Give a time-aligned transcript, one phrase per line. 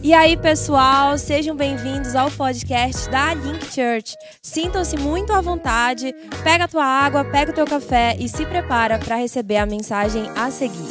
[0.00, 4.14] E aí, pessoal, sejam bem-vindos ao podcast da Link Church.
[4.40, 6.12] Sintam-se muito à vontade,
[6.44, 10.22] pega a tua água, pega o teu café e se prepara para receber a mensagem
[10.36, 10.88] a seguir.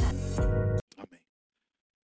[0.98, 1.22] Amém.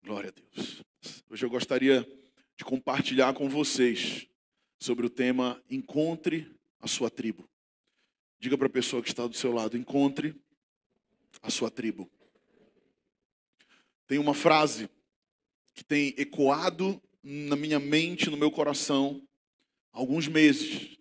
[0.04, 0.85] Glória a Deus.
[1.29, 2.09] Hoje eu gostaria
[2.57, 4.29] de compartilhar com vocês
[4.79, 6.48] sobre o tema Encontre
[6.80, 7.48] a sua tribo.
[8.39, 10.41] Diga para a pessoa que está do seu lado: encontre
[11.43, 12.09] a sua tribo.
[14.07, 14.89] Tem uma frase
[15.75, 19.23] que tem ecoado na minha mente, no meu coração,
[19.92, 20.97] há alguns meses.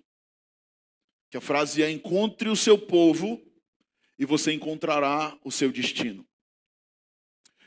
[1.30, 3.42] Que a frase é: encontre o seu povo
[4.18, 6.28] e você encontrará o seu destino.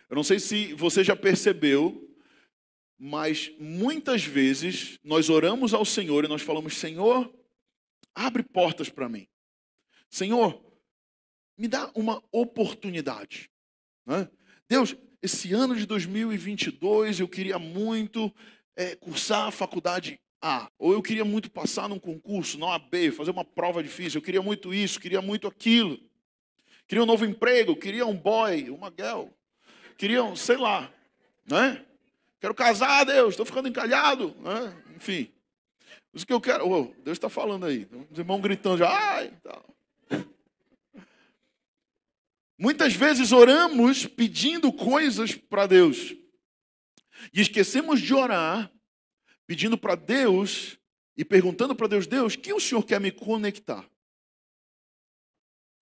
[0.08, 2.00] Eu não sei se você já percebeu,
[2.98, 7.34] mas muitas vezes nós oramos ao Senhor e nós falamos: Senhor,
[8.14, 9.26] abre portas para mim.
[10.08, 10.62] Senhor,
[11.58, 13.50] me dá uma oportunidade.
[14.06, 14.30] Né?
[14.68, 18.30] Deus, esse ano de 2022 eu queria muito
[18.76, 23.10] é, cursar a faculdade A, ou eu queria muito passar num concurso, não a B,
[23.10, 25.98] fazer uma prova difícil, eu queria muito isso, queria muito aquilo.
[26.86, 29.28] Queria um novo emprego, queria um boy, uma girl,
[29.96, 30.92] queria um, sei lá,
[31.50, 31.82] né?
[32.38, 34.76] Quero casar, Deus, estou ficando encalhado, né?
[34.94, 35.32] enfim.
[36.12, 36.68] Isso que eu quero.
[36.68, 37.88] Oh, Deus está falando aí.
[38.10, 38.88] Os irmãos gritando já.
[38.88, 39.64] Ai, tal.
[42.64, 46.16] Muitas vezes oramos pedindo coisas para Deus
[47.30, 48.72] e esquecemos de orar
[49.46, 50.78] pedindo para Deus
[51.14, 53.86] e perguntando para Deus: Deus, quem o Senhor quer me conectar?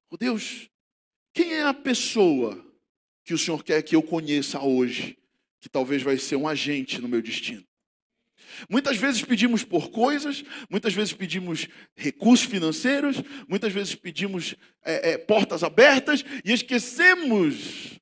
[0.09, 0.71] Oh, Deus,
[1.31, 2.59] quem é a pessoa
[3.23, 5.19] que o Senhor quer que eu conheça hoje,
[5.59, 7.63] que talvez vai ser um agente no meu destino?
[8.69, 15.17] Muitas vezes pedimos por coisas, muitas vezes pedimos recursos financeiros, muitas vezes pedimos é, é,
[15.17, 17.99] portas abertas e esquecemos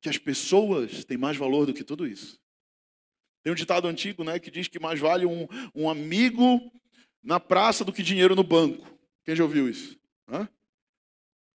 [0.00, 2.38] que as pessoas têm mais valor do que tudo isso.
[3.42, 6.60] Tem um ditado antigo né, que diz que mais vale um, um amigo
[7.22, 8.98] na praça do que dinheiro no banco.
[9.24, 9.98] Quem já ouviu isso?
[10.28, 10.48] Hã?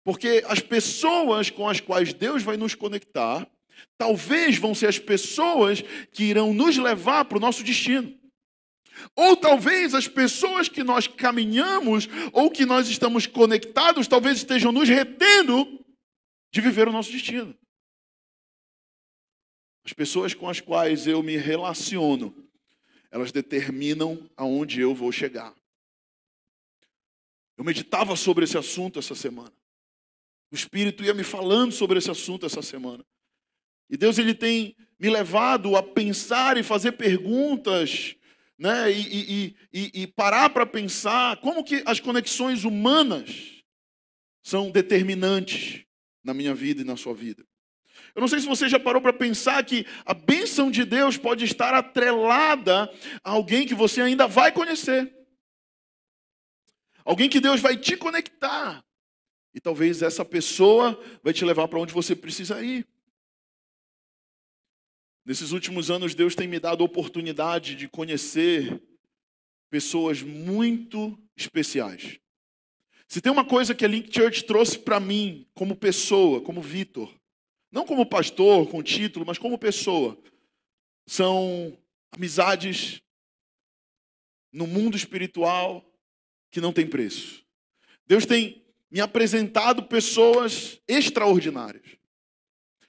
[0.05, 3.47] Porque as pessoas com as quais Deus vai nos conectar
[3.97, 8.17] talvez vão ser as pessoas que irão nos levar para o nosso destino.
[9.15, 14.89] Ou talvez as pessoas que nós caminhamos ou que nós estamos conectados, talvez estejam nos
[14.89, 15.85] retendo
[16.53, 17.57] de viver o nosso destino.
[19.85, 22.35] As pessoas com as quais eu me relaciono,
[23.11, 25.55] elas determinam aonde eu vou chegar.
[27.57, 29.53] Eu meditava sobre esse assunto essa semana.
[30.51, 33.05] O Espírito ia me falando sobre esse assunto essa semana.
[33.89, 38.17] E Deus ele tem me levado a pensar e fazer perguntas,
[38.59, 38.91] né?
[38.91, 43.63] E, e, e, e parar para pensar como que as conexões humanas
[44.43, 45.85] são determinantes
[46.25, 47.45] na minha vida e na sua vida.
[48.15, 51.45] Eu não sei se você já parou para pensar que a bênção de Deus pode
[51.45, 52.91] estar atrelada
[53.23, 55.15] a alguém que você ainda vai conhecer.
[57.05, 58.85] Alguém que Deus vai te conectar.
[59.55, 62.87] E talvez essa pessoa vai te levar para onde você precisa ir.
[65.29, 68.83] Nesses últimos anos, Deus tem me dado a oportunidade de conhecer
[69.69, 72.19] pessoas muito especiais.
[73.07, 77.15] Se tem uma coisa que a Link Church trouxe para mim, como pessoa, como Vitor,
[77.71, 80.19] não como pastor, com título, mas como pessoa,
[81.07, 81.77] são
[82.11, 83.03] amizades
[84.51, 85.85] no mundo espiritual
[86.51, 87.45] que não tem preço.
[88.07, 91.98] Deus tem me apresentado pessoas extraordinárias.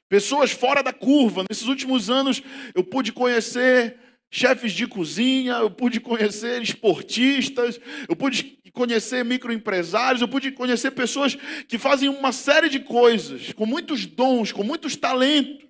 [0.10, 1.46] Pessoas fora da curva.
[1.48, 2.42] Nesses últimos anos
[2.74, 3.98] eu pude conhecer
[4.32, 11.36] chefes de cozinha, eu pude conhecer esportistas, eu pude conhecer microempresários, eu pude conhecer pessoas
[11.68, 15.68] que fazem uma série de coisas, com muitos dons, com muitos talentos.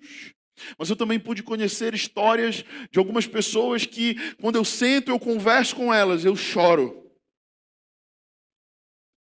[0.78, 5.74] Mas eu também pude conhecer histórias de algumas pessoas que, quando eu sento, eu converso
[5.76, 7.10] com elas, eu choro.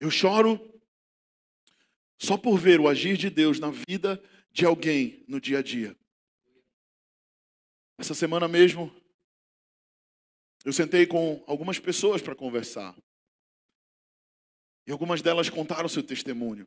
[0.00, 0.60] Eu choro
[2.19, 4.22] só por ver o agir de Deus na vida
[4.56, 5.94] de alguém no dia a dia.
[7.99, 8.91] Essa semana mesmo,
[10.64, 12.97] eu sentei com algumas pessoas para conversar.
[14.87, 16.67] E algumas delas contaram seu testemunho.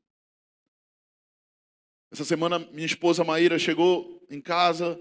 [2.12, 4.96] Essa semana, minha esposa Maíra chegou em casa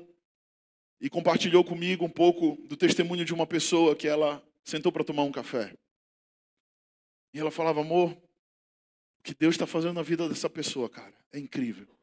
[0.98, 5.24] e compartilhou comigo um pouco do testemunho de uma pessoa que ela sentou para tomar
[5.24, 5.76] um café.
[7.34, 11.38] E ela falava, amor, o que Deus está fazendo na vida dessa pessoa, cara, é
[11.38, 11.97] incrível.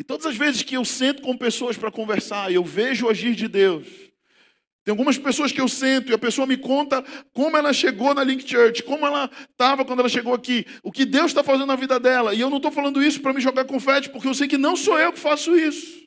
[0.00, 3.34] E todas as vezes que eu sento com pessoas para conversar eu vejo o agir
[3.34, 3.86] de Deus,
[4.82, 7.04] tem algumas pessoas que eu sento e a pessoa me conta
[7.34, 11.04] como ela chegou na Link Church, como ela estava quando ela chegou aqui, o que
[11.04, 12.32] Deus está fazendo na vida dela.
[12.32, 14.74] E eu não estou falando isso para me jogar confete, porque eu sei que não
[14.74, 16.00] sou eu que faço isso.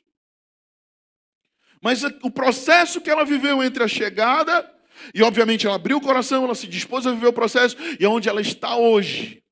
[1.80, 4.68] Mas o processo que ela viveu entre a chegada
[5.14, 8.28] e, obviamente, ela abriu o coração, ela se dispôs a viver o processo e aonde
[8.28, 9.43] ela está hoje.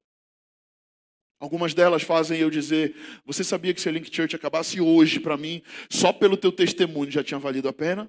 [1.42, 2.94] Algumas delas fazem eu dizer:
[3.26, 5.60] Você sabia que se a Link Church acabasse hoje para mim,
[5.90, 8.08] só pelo teu testemunho já tinha valido a pena?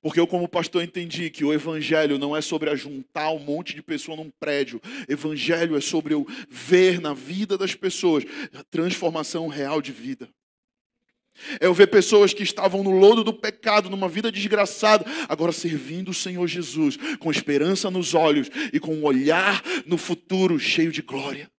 [0.00, 3.82] Porque eu, como pastor, entendi que o evangelho não é sobre ajuntar um monte de
[3.82, 4.80] pessoas num prédio.
[5.08, 8.22] Evangelho é sobre eu ver na vida das pessoas
[8.54, 10.28] a transformação real de vida.
[11.58, 16.10] É eu ver pessoas que estavam no lodo do pecado, numa vida desgraçada, agora servindo
[16.12, 21.02] o Senhor Jesus, com esperança nos olhos e com um olhar no futuro cheio de
[21.02, 21.50] glória.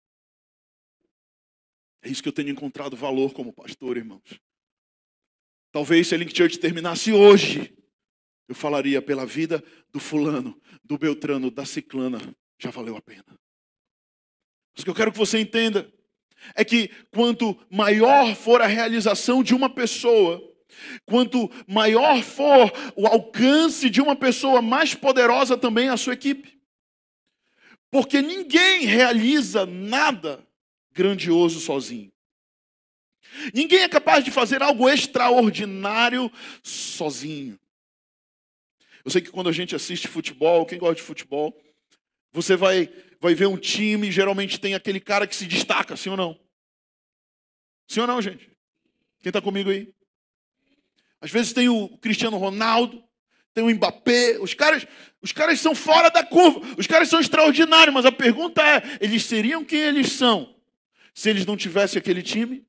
[2.02, 4.40] É isso que eu tenho encontrado valor como pastor, irmãos.
[5.72, 7.72] Talvez se a Link Church terminasse hoje,
[8.48, 9.62] eu falaria pela vida
[9.92, 12.18] do fulano, do Beltrano, da Ciclana,
[12.58, 13.24] já valeu a pena.
[14.74, 15.92] Mas o que eu quero que você entenda
[16.54, 20.42] é que quanto maior for a realização de uma pessoa,
[21.04, 26.58] quanto maior for o alcance de uma pessoa, mais poderosa também a sua equipe.
[27.90, 30.46] Porque ninguém realiza nada
[30.92, 32.10] grandioso sozinho.
[33.54, 36.30] Ninguém é capaz de fazer algo extraordinário
[36.62, 37.58] sozinho.
[39.04, 41.58] Eu sei que quando a gente assiste futebol, quem gosta de futebol,
[42.32, 46.16] você vai, vai ver um time, geralmente tem aquele cara que se destaca, sim ou
[46.16, 46.38] não?
[47.88, 48.50] Sim ou não, gente?
[49.20, 49.92] Quem está comigo aí?
[51.20, 53.02] Às vezes tem o Cristiano Ronaldo,
[53.52, 54.86] tem o Mbappé, os caras,
[55.20, 59.24] os caras são fora da curva, os caras são extraordinários, mas a pergunta é: eles
[59.24, 60.59] seriam quem eles são
[61.20, 62.64] se eles não tivessem aquele time?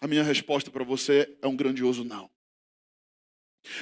[0.00, 2.28] A minha resposta para você é um grandioso não.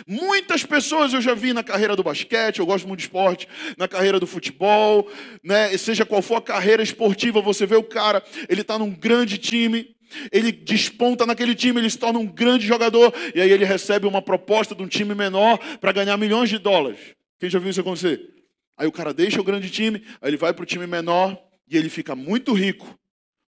[0.07, 3.89] Muitas pessoas eu já vi na carreira do basquete, eu gosto muito de esporte, na
[3.89, 5.11] carreira do futebol,
[5.43, 5.75] né?
[5.79, 9.97] seja qual for a carreira esportiva, você vê o cara, ele está num grande time,
[10.31, 14.21] ele desponta naquele time, ele se torna um grande jogador, e aí ele recebe uma
[14.21, 17.01] proposta de um time menor para ganhar milhões de dólares.
[17.41, 18.21] Quem já viu isso acontecer?
[18.77, 21.77] Aí o cara deixa o grande time, aí ele vai para o time menor e
[21.77, 22.99] ele fica muito rico,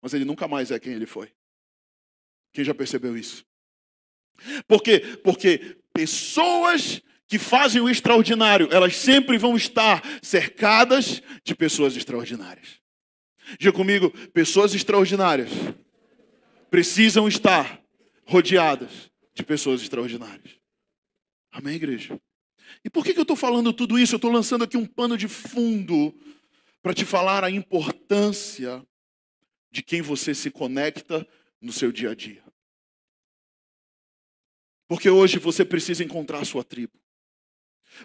[0.00, 1.30] mas ele nunca mais é quem ele foi.
[2.52, 3.44] Quem já percebeu isso?
[4.66, 5.00] Por quê?
[5.22, 12.80] Porque pessoas que fazem o extraordinário, elas sempre vão estar cercadas de pessoas extraordinárias.
[13.58, 15.50] Diga comigo, pessoas extraordinárias
[16.70, 17.82] precisam estar
[18.24, 20.56] rodeadas de pessoas extraordinárias.
[21.52, 22.18] Amém, igreja?
[22.84, 24.14] E por que, que eu estou falando tudo isso?
[24.14, 26.14] Eu estou lançando aqui um pano de fundo
[26.88, 28.82] para te falar a importância
[29.70, 31.28] de quem você se conecta
[31.60, 32.42] no seu dia a dia.
[34.88, 36.94] Porque hoje você precisa encontrar a sua tribo.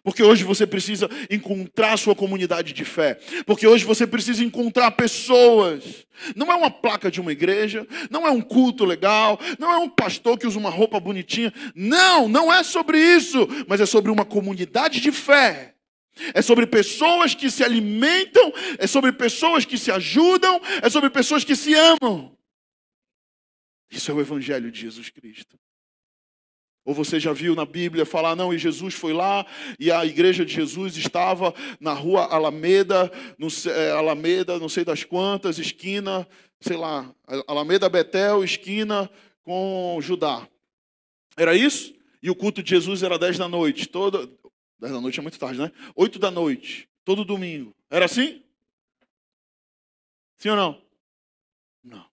[0.04, 3.18] Porque hoje você precisa encontrar sua comunidade de fé.
[3.46, 6.06] Porque hoje você precisa encontrar pessoas.
[6.36, 9.90] Não é uma placa de uma igreja, não é um culto legal, não é um
[9.90, 11.54] pastor que usa uma roupa bonitinha.
[11.74, 15.73] Não, não é sobre isso, mas é sobre uma comunidade de fé.
[16.34, 21.44] É sobre pessoas que se alimentam, é sobre pessoas que se ajudam, é sobre pessoas
[21.44, 22.38] que se amam.
[23.90, 25.58] Isso é o evangelho de Jesus Cristo.
[26.86, 29.46] Ou você já viu na Bíblia falar, não, e Jesus foi lá
[29.80, 35.04] e a igreja de Jesus estava na rua Alameda, no, é, Alameda, não sei das
[35.04, 36.28] quantas, esquina,
[36.60, 37.10] sei lá,
[37.48, 39.10] Alameda Betel, esquina
[39.44, 40.46] com Judá.
[41.38, 41.94] Era isso?
[42.22, 44.30] E o culto de Jesus era 10 da noite, toda.
[44.84, 45.72] 10 da noite é muito tarde, né?
[45.96, 47.74] 8 da noite, todo domingo.
[47.90, 48.44] Era assim?
[50.38, 50.86] Sim ou não?
[51.82, 52.10] Não.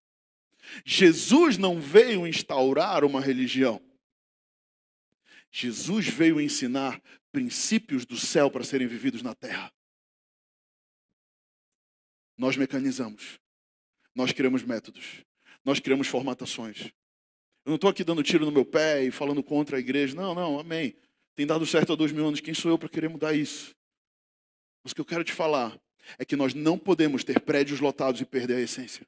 [0.85, 3.83] Jesus não veio instaurar uma religião.
[5.51, 9.73] Jesus veio ensinar princípios do céu para serem vividos na terra.
[12.39, 13.41] Nós mecanizamos,
[14.15, 15.25] nós criamos métodos,
[15.65, 16.93] nós criamos formatações.
[17.65, 20.15] Eu não estou aqui dando tiro no meu pé e falando contra a igreja.
[20.15, 20.97] Não, não, amém.
[21.41, 22.39] Tem dado certo há dois mil anos.
[22.41, 23.75] Quem sou eu para querer mudar isso?
[24.85, 25.75] Mas o que eu quero te falar
[26.19, 29.07] é que nós não podemos ter prédios lotados e perder a essência.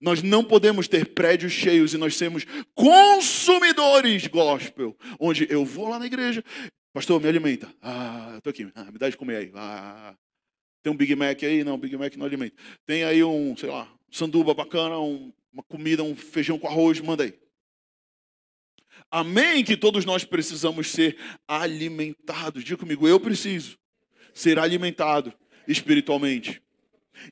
[0.00, 2.44] Nós não podemos ter prédios cheios e nós sermos
[2.74, 6.42] consumidores gospel, onde eu vou lá na igreja,
[6.92, 7.72] pastor, me alimenta.
[7.80, 9.52] Ah, eu tô aqui, ah, me dá de comer aí.
[9.54, 10.16] Ah,
[10.82, 11.62] tem um Big Mac aí?
[11.62, 12.56] Não, Big Mac não alimenta.
[12.84, 17.22] Tem aí um, sei lá, sanduba bacana, um, uma comida, um feijão com arroz, manda
[17.22, 17.38] aí.
[19.10, 22.62] Amém que todos nós precisamos ser alimentados.
[22.62, 23.78] Diga comigo, eu preciso
[24.34, 25.32] ser alimentado
[25.66, 26.62] espiritualmente.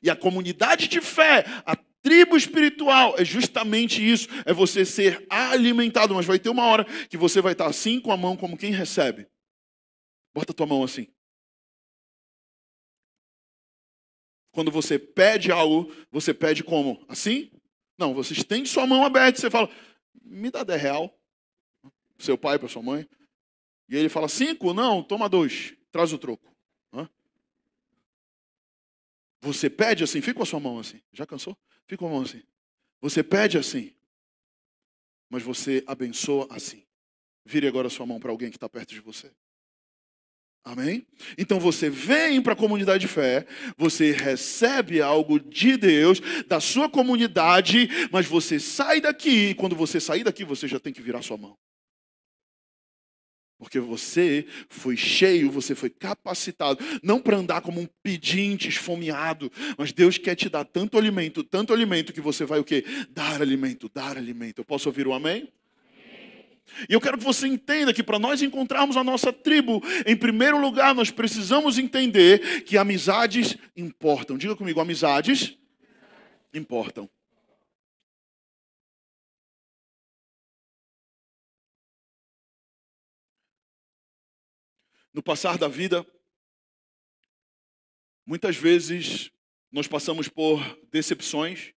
[0.01, 6.15] E a comunidade de fé, a tribo espiritual é justamente isso, é você ser alimentado,
[6.15, 8.71] mas vai ter uma hora que você vai estar assim com a mão como quem
[8.71, 9.27] recebe.
[10.33, 11.07] Bota a tua mão assim.
[14.51, 17.03] Quando você pede algo, você pede como?
[17.07, 17.51] Assim?
[17.97, 19.69] Não, você estende sua mão aberta e você fala:
[20.23, 21.19] me dá 10 real.
[22.17, 23.07] Seu pai para sua mãe.
[23.89, 24.73] E ele fala, cinco?
[24.73, 25.73] Não, toma dois.
[25.91, 26.53] Traz o troco.
[26.93, 27.09] Hã?
[29.41, 31.01] Você pede assim, fica com a sua mão assim.
[31.13, 31.57] Já cansou?
[31.85, 32.43] Fica com a mão assim.
[32.99, 33.93] Você pede assim,
[35.29, 36.83] mas você abençoa assim.
[37.45, 39.31] Vire agora a sua mão para alguém que está perto de você.
[40.63, 41.07] Amém?
[41.37, 43.47] Então você vem para a comunidade de fé,
[43.77, 49.97] você recebe algo de Deus, da sua comunidade, mas você sai daqui, e quando você
[49.97, 51.57] sair daqui, você já tem que virar sua mão.
[53.57, 59.91] Porque você foi cheio, você foi capacitado, não para andar como um pedinte esfomeado, mas
[59.91, 62.85] Deus quer te dar tanto alimento, tanto alimento que você vai o quê?
[63.09, 64.59] Dar alimento, dar alimento.
[64.59, 65.51] Eu posso ouvir o amém?
[66.87, 70.59] E eu quero que você entenda que para nós encontrarmos a nossa tribo, em primeiro
[70.59, 74.37] lugar, nós precisamos entender que amizades importam.
[74.37, 75.57] Diga comigo, amizades
[76.53, 77.09] importam.
[85.17, 86.05] No passar da vida,
[88.23, 89.31] muitas vezes
[89.71, 90.59] nós passamos por
[90.91, 91.73] decepções,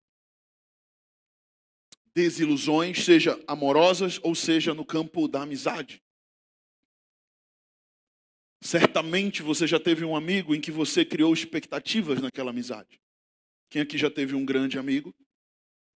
[2.14, 6.04] desilusões, seja amorosas ou seja no campo da amizade.
[8.62, 13.00] Certamente você já teve um amigo em que você criou expectativas naquela amizade.
[13.70, 15.16] Quem aqui já teve um grande amigo?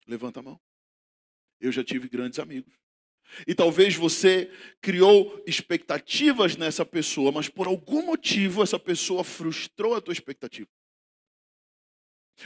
[0.07, 0.61] Levanta a mão.
[1.59, 2.73] Eu já tive grandes amigos.
[3.47, 4.51] E talvez você
[4.81, 10.69] criou expectativas nessa pessoa, mas por algum motivo essa pessoa frustrou a tua expectativa.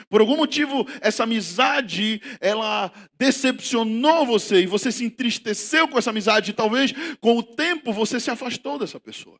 [0.09, 6.51] Por algum motivo, essa amizade, ela decepcionou você e você se entristeceu com essa amizade.
[6.51, 9.39] E talvez, com o tempo, você se afastou dessa pessoa.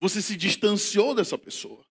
[0.00, 1.84] Você se distanciou dessa pessoa.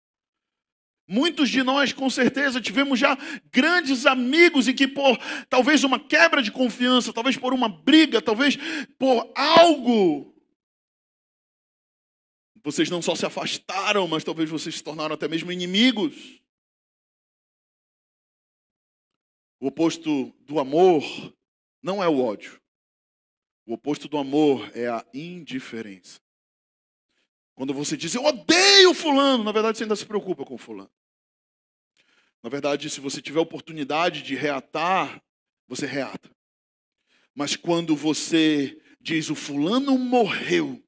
[1.07, 3.17] Muitos de nós, com certeza, tivemos já
[3.53, 5.19] grandes amigos e que por
[5.51, 8.57] talvez uma quebra de confiança, talvez por uma briga, talvez
[8.99, 10.35] por algo,
[12.65, 16.41] vocês não só se afastaram, mas talvez vocês se tornaram até mesmo inimigos.
[19.61, 21.03] O oposto do amor
[21.83, 22.59] não é o ódio.
[23.67, 26.24] O oposto do amor é a indiferença.
[27.55, 30.91] Quando você diz, eu odeio fulano, na verdade você ainda se preocupa com fulano.
[32.43, 35.23] Na verdade, se você tiver oportunidade de reatar,
[35.67, 36.31] você reata.
[37.35, 40.85] Mas quando você diz, o fulano morreu,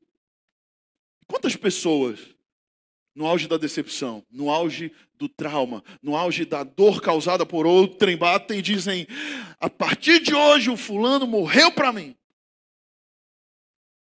[1.26, 2.20] Quantas pessoas,
[3.14, 8.16] no auge da decepção, no auge do trauma, no auge da dor causada por outrem,
[8.16, 9.06] batem e dizem:
[9.58, 12.14] a partir de hoje o fulano morreu para mim.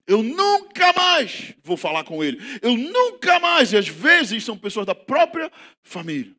[0.08, 2.40] Eu nunca mais vou falar com ele.
[2.62, 3.74] Eu nunca mais.
[3.74, 5.52] E às vezes são pessoas da própria
[5.84, 6.34] família.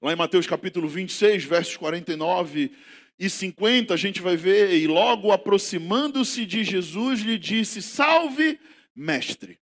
[0.00, 2.74] Lá em Mateus capítulo 26, versos 49
[3.18, 8.58] e 50, a gente vai ver, e logo aproximando-se de Jesus, lhe disse: Salve,
[8.94, 9.60] mestre.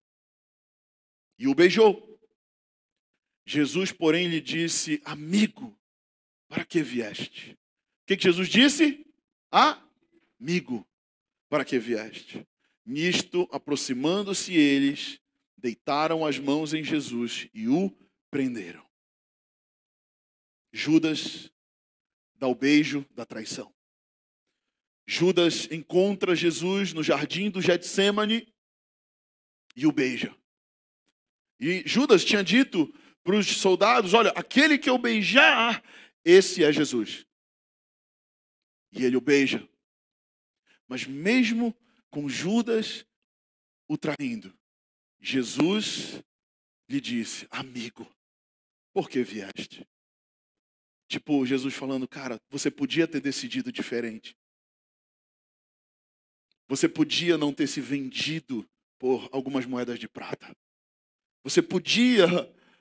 [1.37, 2.07] E o beijou.
[3.45, 5.77] Jesus, porém, lhe disse: Amigo,
[6.47, 7.51] para que vieste?
[8.03, 9.05] O que, Jesus disse?
[9.51, 10.87] Amigo,
[11.49, 12.47] para que vieste?
[12.91, 15.17] Nisto, aproximando-se eles,
[15.55, 17.89] deitaram as mãos em Jesus e o
[18.29, 18.85] prenderam.
[20.73, 21.49] Judas
[22.35, 23.73] dá o beijo da traição.
[25.07, 28.53] Judas encontra Jesus no jardim do Getsemane
[29.73, 30.35] e o beija.
[31.61, 32.93] E Judas tinha dito
[33.23, 35.81] para os soldados: Olha, aquele que eu beijar,
[36.25, 37.25] esse é Jesus.
[38.91, 39.65] E ele o beija.
[40.89, 41.73] Mas mesmo
[42.11, 43.05] com Judas
[43.87, 44.53] o traindo,
[45.19, 46.21] Jesus
[46.89, 48.07] lhe disse: Amigo,
[48.93, 49.87] por que vieste?
[51.07, 54.35] Tipo, Jesus falando, cara, você podia ter decidido diferente.
[56.67, 58.65] Você podia não ter se vendido
[58.97, 60.55] por algumas moedas de prata.
[61.43, 62.27] Você podia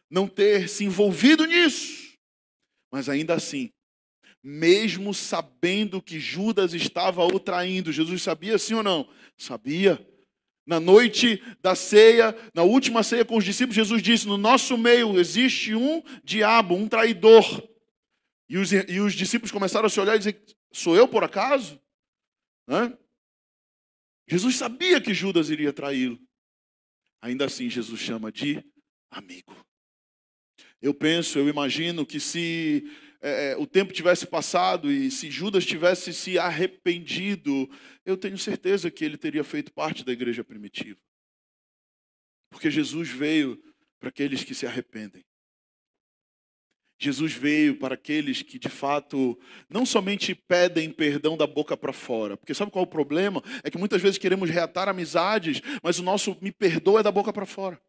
[0.09, 2.17] não ter se envolvido nisso,
[2.93, 3.73] mas ainda assim,
[4.43, 9.09] mesmo sabendo que Judas estava o traindo, Jesus sabia sim ou não?
[9.37, 10.05] Sabia.
[10.67, 15.19] Na noite da ceia, na última ceia com os discípulos, Jesus disse: No nosso meio
[15.19, 17.45] existe um diabo, um traidor.
[18.49, 20.43] E os, e os discípulos começaram a se olhar e dizer:
[20.73, 21.81] Sou eu por acaso?
[22.67, 22.97] Né?
[24.29, 26.19] Jesus sabia que Judas iria traí-lo.
[27.21, 28.65] Ainda assim, Jesus chama de
[29.11, 29.55] amigo.
[30.81, 32.89] Eu penso, eu imagino que se
[33.23, 37.69] é, é, o tempo tivesse passado e se Judas tivesse se arrependido,
[38.05, 40.99] eu tenho certeza que ele teria feito parte da igreja primitiva.
[42.51, 43.63] Porque Jesus veio
[43.99, 45.25] para aqueles que se arrependem.
[46.99, 49.39] Jesus veio para aqueles que de fato
[49.71, 53.43] não somente pedem perdão da boca para fora, porque sabe qual é o problema?
[53.63, 57.33] É que muitas vezes queremos reatar amizades, mas o nosso me perdoa é da boca
[57.33, 57.81] para fora.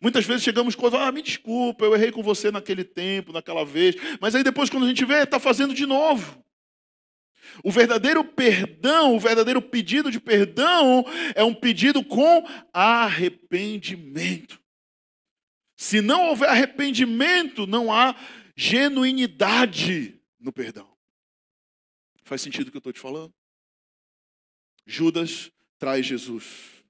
[0.00, 3.96] Muitas vezes chegamos com, ah, me desculpa, eu errei com você naquele tempo, naquela vez,
[4.20, 6.44] mas aí depois quando a gente vê, está fazendo de novo.
[7.64, 14.60] O verdadeiro perdão, o verdadeiro pedido de perdão é um pedido com arrependimento.
[15.76, 18.14] Se não houver arrependimento, não há
[18.54, 20.88] genuinidade no perdão.
[22.22, 23.34] Faz sentido o que eu estou te falando?
[24.86, 26.84] Judas traz Jesus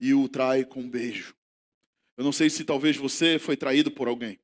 [0.00, 1.35] e o trai com um beijo.
[2.16, 4.38] Eu não sei se talvez você foi traído por alguém.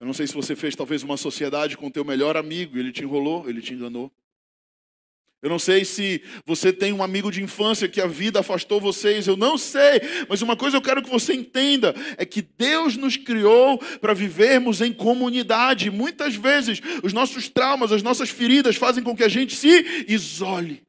[0.00, 3.02] Eu não sei se você fez talvez uma sociedade com teu melhor amigo ele te
[3.02, 4.12] enrolou, ele te enganou.
[5.40, 9.28] Eu não sei se você tem um amigo de infância que a vida afastou vocês,
[9.28, 13.16] eu não sei, mas uma coisa eu quero que você entenda é que Deus nos
[13.16, 15.90] criou para vivermos em comunidade.
[15.90, 20.82] Muitas vezes os nossos traumas, as nossas feridas fazem com que a gente se isole.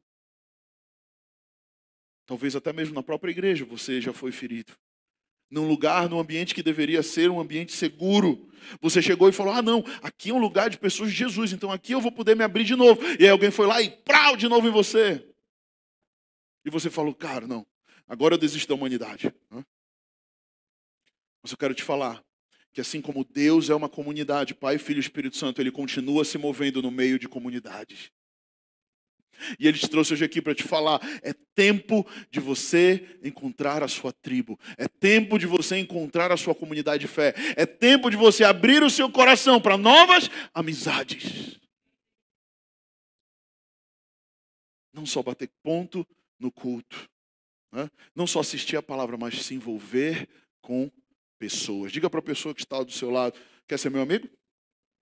[2.26, 4.74] Talvez até mesmo na própria igreja você já foi ferido
[5.50, 8.50] num lugar, num ambiente que deveria ser um ambiente seguro.
[8.82, 11.72] Você chegou e falou: Ah, não, aqui é um lugar de pessoas de Jesus, então
[11.72, 13.02] aqui eu vou poder me abrir de novo.
[13.20, 15.26] E aí alguém foi lá e prau de novo em você.
[16.64, 17.66] E você falou: Cara, não,
[18.08, 19.34] agora eu desisto da humanidade.
[21.42, 22.24] Mas eu quero te falar
[22.72, 26.38] que assim como Deus é uma comunidade, Pai, Filho e Espírito Santo, ele continua se
[26.38, 28.12] movendo no meio de comunidades.
[29.60, 33.88] E ele te trouxe hoje aqui para te falar: é tempo de você encontrar a
[33.88, 38.18] sua tribo, é tempo de você encontrar a sua comunidade de fé, é tempo de
[38.18, 41.60] você abrir o seu coração para novas amizades.
[44.94, 46.06] Não só bater ponto
[46.40, 47.10] no culto,
[47.72, 47.90] né?
[48.16, 50.28] não só assistir a palavra, mas se envolver
[50.62, 50.92] com
[51.38, 51.92] pessoas.
[51.92, 54.28] Diga para a pessoa que está do seu lado: quer ser meu amigo?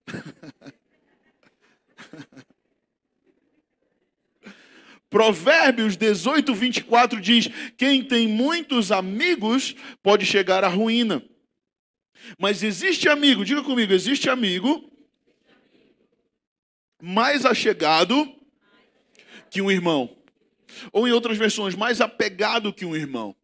[5.09, 7.47] Provérbios 18, 24 diz:
[7.77, 11.23] Quem tem muitos amigos pode chegar à ruína.
[12.37, 14.91] Mas existe amigo, diga comigo, existe amigo
[17.01, 18.35] mais achegado
[19.49, 20.15] que um irmão.
[20.91, 23.35] Ou em outras versões, mais apegado que um irmão.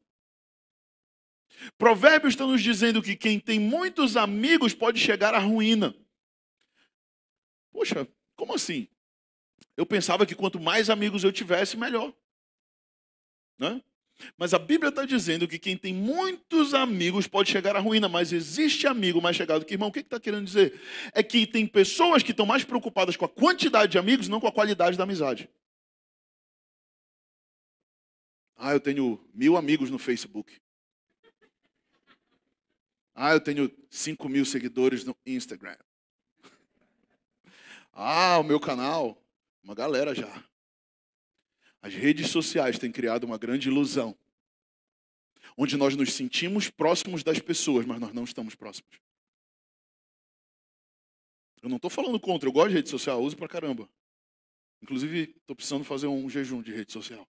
[1.77, 5.95] Provérbios está nos dizendo que quem tem muitos amigos pode chegar à ruína.
[7.71, 8.87] Poxa, como assim?
[9.75, 12.13] Eu pensava que quanto mais amigos eu tivesse, melhor.
[13.57, 13.81] Né?
[14.37, 18.31] Mas a Bíblia está dizendo que quem tem muitos amigos pode chegar à ruína, mas
[18.31, 19.89] existe amigo mais chegado que irmão.
[19.89, 20.79] O que está que querendo dizer?
[21.13, 24.47] É que tem pessoas que estão mais preocupadas com a quantidade de amigos, não com
[24.47, 25.49] a qualidade da amizade.
[28.55, 30.61] Ah, eu tenho mil amigos no Facebook.
[33.15, 35.77] Ah, eu tenho cinco mil seguidores no Instagram.
[37.95, 39.22] Ah, o meu canal
[39.63, 40.43] uma galera já.
[41.81, 44.17] As redes sociais têm criado uma grande ilusão,
[45.57, 48.99] onde nós nos sentimos próximos das pessoas, mas nós não estamos próximos.
[51.61, 53.89] Eu não estou falando contra, eu gosto de rede social, uso pra caramba.
[54.81, 57.25] Inclusive, estou precisando fazer um jejum de rede social.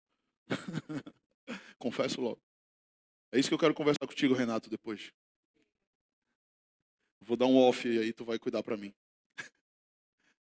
[1.78, 2.42] Confesso logo.
[3.30, 5.12] É isso que eu quero conversar contigo, Renato, depois.
[7.20, 8.92] Vou dar um off e aí tu vai cuidar para mim.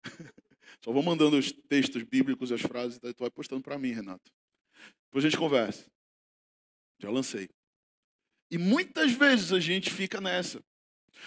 [0.84, 4.32] Só vou mandando os textos bíblicos, as frases, daí tu vai postando para mim, Renato.
[5.06, 5.86] Depois a gente conversa.
[7.00, 7.50] Já lancei.
[8.52, 10.64] E muitas vezes a gente fica nessa.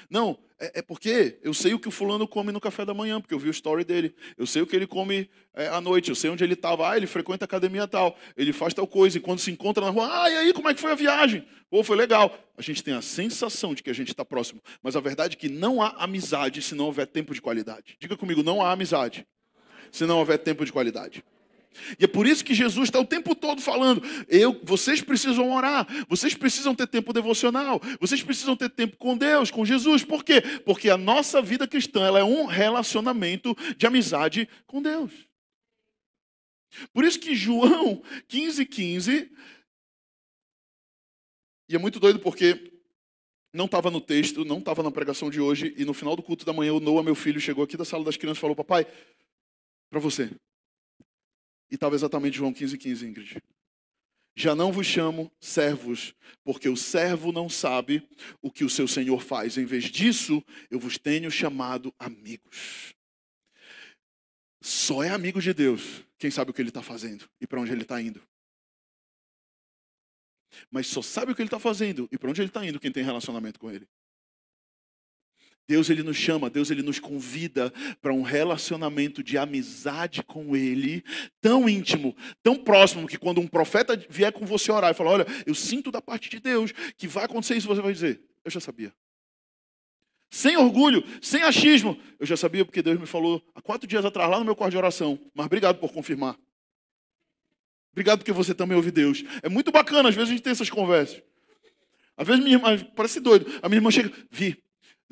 [0.08, 3.20] Não, é, é, porque eu sei o que o fulano come no café da manhã,
[3.20, 4.14] porque eu vi o story dele.
[4.38, 6.90] Eu sei o que ele come é, à noite, eu sei onde ele estava.
[6.90, 9.18] Ah, ele frequenta a academia tal, ele faz tal coisa.
[9.18, 11.46] E quando se encontra na rua, ah, e aí, como é que foi a viagem?
[11.68, 12.38] Pô, foi legal.
[12.56, 14.62] A gente tem a sensação de que a gente está próximo.
[14.82, 17.96] Mas a verdade é que não há amizade se não houver tempo de qualidade.
[18.00, 19.26] Diga comigo, não há amizade
[19.92, 21.22] se não houver tempo de qualidade.
[21.98, 25.86] E é por isso que Jesus está o tempo todo falando: eu, vocês precisam orar,
[26.08, 30.04] vocês precisam ter tempo devocional, vocês precisam ter tempo com Deus, com Jesus.
[30.04, 30.42] Por quê?
[30.64, 35.12] Porque a nossa vida cristã ela é um relacionamento de amizade com Deus.
[36.92, 39.30] Por isso que João 15, 15,
[41.68, 42.70] e é muito doido porque
[43.52, 46.44] não estava no texto, não estava na pregação de hoje, e no final do culto
[46.44, 48.86] da manhã, o Noah, meu filho, chegou aqui da sala das crianças e falou: Papai,
[49.92, 50.34] para você.
[51.70, 53.42] E estava exatamente João 15, 15, Ingrid.
[54.34, 58.08] Já não vos chamo servos, porque o servo não sabe
[58.40, 59.58] o que o seu senhor faz.
[59.58, 62.94] Em vez disso, eu vos tenho chamado amigos.
[64.62, 67.72] Só é amigo de Deus quem sabe o que ele está fazendo e para onde
[67.72, 68.22] ele está indo.
[70.70, 72.92] Mas só sabe o que ele está fazendo e para onde ele está indo quem
[72.92, 73.86] tem relacionamento com ele.
[75.68, 81.04] Deus ele nos chama, Deus ele nos convida para um relacionamento de amizade com ele,
[81.40, 85.26] tão íntimo, tão próximo que quando um profeta vier com você orar e falar, olha,
[85.46, 88.60] eu sinto da parte de Deus que vai acontecer isso, você vai dizer, eu já
[88.60, 88.92] sabia.
[90.30, 94.30] Sem orgulho, sem achismo, eu já sabia porque Deus me falou há quatro dias atrás
[94.30, 95.18] lá no meu quarto de oração.
[95.34, 96.38] Mas obrigado por confirmar.
[97.92, 99.22] Obrigado porque você também ouve Deus.
[99.42, 101.22] É muito bacana, às vezes a gente tem essas conversas.
[102.16, 104.56] Às vezes minha irmã, parece doido, a minha irmã chega, Vi,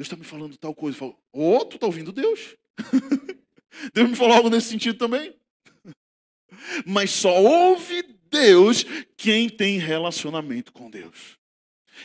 [0.00, 0.96] Deus está me falando tal coisa.
[0.96, 2.56] Eu falo, ô, oh, tu está ouvindo Deus?
[3.92, 5.36] Deus me falou algo nesse sentido também.
[6.86, 11.36] Mas só ouve Deus quem tem relacionamento com Deus.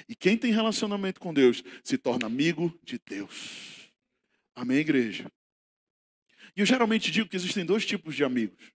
[0.10, 3.90] E quem tem relacionamento com Deus se torna amigo de Deus.
[4.54, 5.32] Amém, igreja?
[6.54, 8.74] E eu geralmente digo que existem dois tipos de amigos.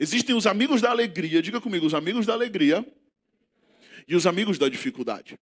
[0.00, 2.84] Existem os amigos da alegria, diga comigo, os amigos da alegria
[4.08, 5.38] e os amigos da dificuldade.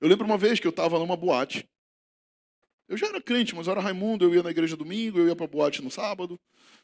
[0.00, 1.68] Eu lembro uma vez que eu estava numa boate.
[2.88, 5.36] Eu já era crente, mas eu era Raimundo, eu ia na igreja domingo, eu ia
[5.36, 6.40] para a boate no sábado,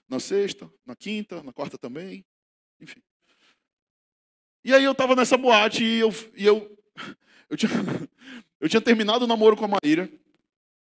[0.09, 2.25] na sexta, na quinta, na quarta também,
[2.79, 3.01] enfim.
[4.63, 6.79] E aí eu estava nessa boate e eu, e eu,
[7.49, 7.71] eu, tinha,
[8.61, 10.11] eu tinha terminado o namoro com a Maíra.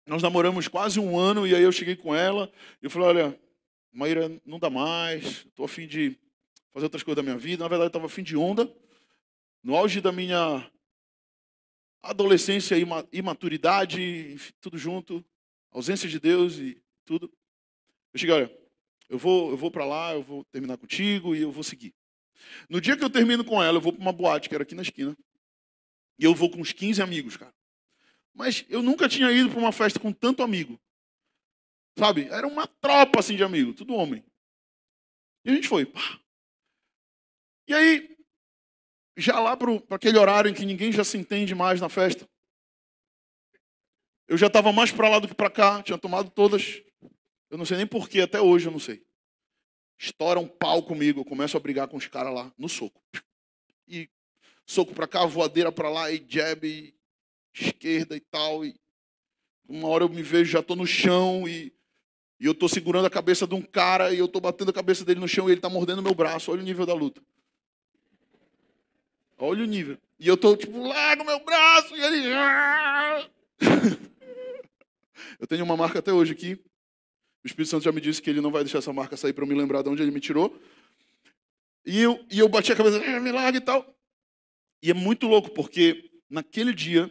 [0.07, 3.41] Nós namoramos quase um ano e aí eu cheguei com ela e eu falei, olha,
[3.93, 6.17] Maíra, não dá mais, estou afim de
[6.73, 7.65] fazer outras coisas da minha vida.
[7.65, 8.73] Na verdade, eu estava afim de onda.
[9.63, 10.71] No auge da minha
[12.03, 12.77] adolescência,
[13.13, 15.25] imaturidade, tudo junto,
[15.71, 17.33] ausência de Deus e tudo.
[18.13, 18.59] Eu cheguei, olha,
[19.09, 21.95] eu vou, eu vou para lá, eu vou terminar contigo e eu vou seguir.
[22.69, 24.75] No dia que eu termino com ela, eu vou para uma boate que era aqui
[24.75, 25.17] na esquina.
[26.19, 27.55] E eu vou com uns 15 amigos, cara.
[28.35, 30.81] Mas eu nunca tinha ido para uma festa com tanto amigo.
[31.99, 32.29] Sabe?
[32.29, 34.25] Era uma tropa assim de amigo, tudo homem.
[35.45, 35.93] E a gente foi.
[37.67, 38.18] E aí,
[39.19, 42.29] já lá para aquele horário em que ninguém já se entende mais na festa.
[44.29, 46.81] Eu já estava mais para lá do que para cá, tinha tomado todas.
[47.51, 49.05] Eu não sei nem porquê, até hoje eu não sei.
[49.99, 53.03] Estoura um pau comigo, eu começo a brigar com os caras lá, no soco.
[53.89, 54.09] E
[54.65, 56.95] soco para cá, voadeira para lá, e jab, e
[57.53, 58.65] esquerda e tal.
[58.65, 58.79] E
[59.69, 61.73] uma hora eu me vejo, já estou no chão e,
[62.39, 65.05] e eu estou segurando a cabeça de um cara e eu estou batendo a cabeça
[65.05, 66.53] dele no chão e ele está mordendo meu braço.
[66.53, 67.21] Olha o nível da luta.
[69.39, 69.97] Olha o nível.
[70.19, 72.29] E eu tô tipo, larga o meu braço, e ele.
[75.39, 76.55] eu tenho uma marca até hoje aqui.
[77.45, 79.45] O Espírito Santo já me disse que ele não vai deixar essa marca sair para
[79.45, 80.61] eu me lembrar de onde ele me tirou.
[81.87, 83.97] E eu, e eu bati a cabeça, ah, me e tal.
[84.83, 87.09] E é muito louco, porque naquele dia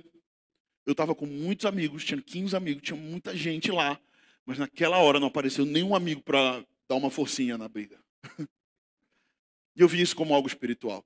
[0.86, 4.00] eu estava com muitos amigos, tinha 15 amigos, tinha muita gente lá.
[4.46, 8.00] Mas naquela hora não apareceu nenhum amigo para dar uma forcinha na briga.
[9.76, 11.06] E eu vi isso como algo espiritual.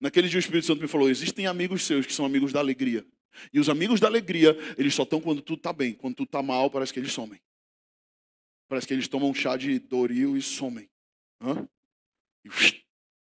[0.00, 3.06] Naquele dia o Espírito Santo me falou: existem amigos seus que são amigos da alegria.
[3.52, 5.94] E os amigos da alegria, eles só estão quando tudo está bem.
[5.94, 7.40] Quando tudo está mal, parece que eles somem.
[8.68, 10.88] Parece que eles tomam um chá de Doril e somem.
[11.40, 11.68] Hã?
[12.44, 12.48] E,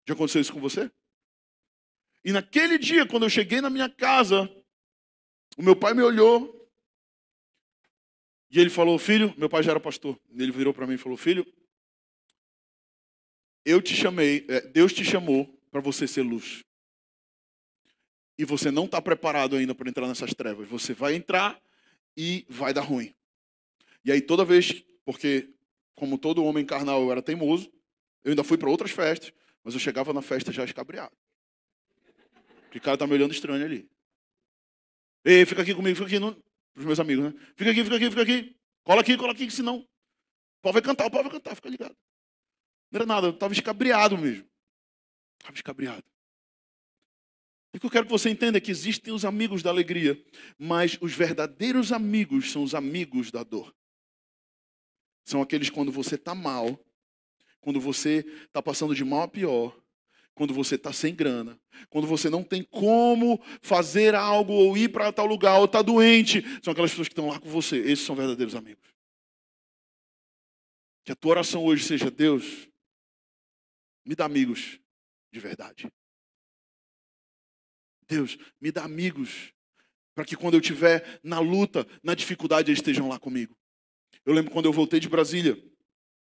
[0.06, 0.90] já aconteceu isso com você?
[2.24, 4.50] E naquele dia, quando eu cheguei na minha casa,
[5.56, 6.58] o meu pai me olhou
[8.50, 10.18] e ele falou: Filho, meu pai já era pastor.
[10.30, 11.46] Ele virou para mim e falou: Filho,
[13.64, 16.64] eu te chamei, é, Deus te chamou para você ser luz.
[18.38, 20.68] E você não está preparado ainda para entrar nessas trevas.
[20.68, 21.60] Você vai entrar
[22.16, 23.14] e vai dar ruim.
[24.04, 25.52] E aí toda vez, porque
[25.94, 27.70] como todo homem carnal eu era teimoso,
[28.22, 29.32] eu ainda fui para outras festas,
[29.64, 31.16] mas eu chegava na festa já escabriado.
[32.62, 33.88] Porque o cara tá me olhando estranho ali.
[35.24, 36.32] Ei, fica aqui comigo, fica aqui, não...
[36.32, 37.40] para os meus amigos, né?
[37.56, 38.56] Fica aqui, fica aqui, fica aqui.
[38.84, 41.96] Cola aqui, cola aqui, senão o pau vai cantar, o pau vai cantar, fica ligado.
[42.90, 44.46] Não era nada, eu estava escabriado mesmo.
[45.48, 46.04] Estava escabriado.
[47.74, 50.22] O que eu quero que você entenda é que existem os amigos da alegria,
[50.58, 53.74] mas os verdadeiros amigos são os amigos da dor.
[55.24, 56.78] São aqueles quando você está mal,
[57.60, 59.78] quando você está passando de mal a pior,
[60.34, 61.58] quando você está sem grana,
[61.88, 66.42] quando você não tem como fazer algo ou ir para tal lugar ou está doente.
[66.62, 67.78] São aquelas pessoas que estão lá com você.
[67.78, 68.84] Esses são verdadeiros amigos.
[71.04, 72.68] Que a tua oração hoje seja: Deus,
[74.04, 74.78] me dá amigos
[75.30, 75.88] de verdade.
[78.08, 79.52] Deus, me dá amigos
[80.14, 83.56] para que quando eu estiver na luta, na dificuldade, eles estejam lá comigo.
[84.24, 85.56] Eu lembro quando eu voltei de Brasília,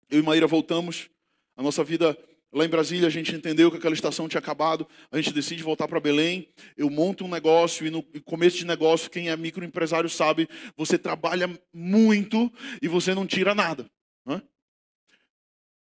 [0.09, 1.11] eu e Maíra voltamos,
[1.57, 2.17] a nossa vida
[2.53, 5.89] lá em Brasília, a gente entendeu que aquela estação tinha acabado, a gente decide voltar
[5.89, 10.49] para Belém, eu monto um negócio e no começo de negócio, quem é microempresário sabe,
[10.77, 13.91] você trabalha muito e você não tira nada.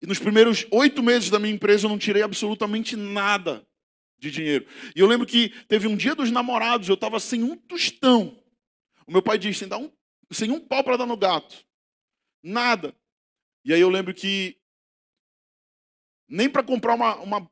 [0.02, 3.64] E nos primeiros oito meses da minha empresa eu não tirei absolutamente nada
[4.18, 4.66] de dinheiro.
[4.96, 8.36] E eu lembro que teve um dia dos namorados, eu estava sem um tostão.
[9.06, 9.90] O meu pai diz, sem, dar um,
[10.32, 11.64] sem um pau para dar no gato.
[12.42, 12.94] Nada.
[13.64, 14.58] E aí eu lembro que
[16.28, 17.50] nem para comprar uma, uma,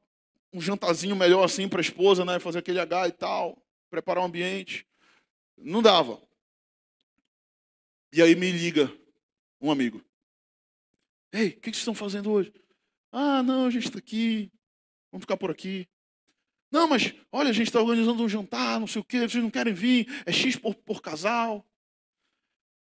[0.53, 2.41] um jantarzinho melhor assim para a esposa, né?
[2.41, 4.85] Fazer aquele H e tal, preparar o um ambiente.
[5.57, 6.21] Não dava.
[8.13, 8.93] E aí me liga
[9.61, 10.05] um amigo.
[11.33, 12.53] Ei, o que vocês estão fazendo hoje?
[13.13, 14.51] Ah, não, a gente está aqui.
[15.11, 15.89] Vamos ficar por aqui.
[16.71, 19.51] Não, mas olha, a gente está organizando um jantar, não sei o quê, vocês não
[19.51, 21.67] querem vir, é X por, por casal.